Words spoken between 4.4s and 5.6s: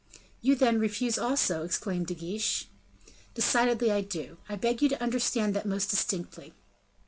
I beg you to understand